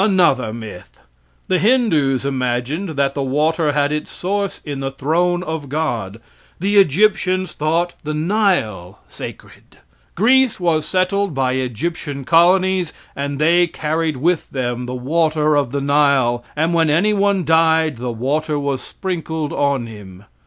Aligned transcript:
Another 0.03 0.51
myth. 0.51 0.99
The 1.47 1.59
Hindoos 1.59 2.25
imagined 2.25 2.89
that 2.97 3.13
the 3.13 3.21
water 3.21 3.73
had 3.73 3.91
its 3.91 4.09
source 4.09 4.59
in 4.65 4.79
the 4.79 4.89
throne 4.89 5.43
of 5.43 5.69
God. 5.69 6.19
The 6.59 6.77
Egyptians 6.77 7.53
thought 7.53 7.93
the 8.03 8.15
Nile 8.15 8.97
sacred. 9.07 9.77
Greece 10.15 10.59
was 10.59 10.87
settled 10.87 11.35
by 11.35 11.51
Egyptian 11.51 12.23
colonies, 12.25 12.93
and 13.15 13.37
they 13.37 13.67
carried 13.67 14.17
with 14.17 14.49
them 14.49 14.87
the 14.87 14.95
water 14.95 15.55
of 15.55 15.71
the 15.71 15.81
Nile, 15.81 16.43
and 16.55 16.73
when 16.73 16.89
any 16.89 17.13
one 17.13 17.45
died 17.45 17.97
the 17.97 18.11
water 18.11 18.57
was 18.57 18.81
sprinkled 18.81 19.53
on 19.53 19.85
him. 19.85 20.23